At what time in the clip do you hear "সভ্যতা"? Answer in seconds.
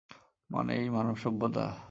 1.15-1.65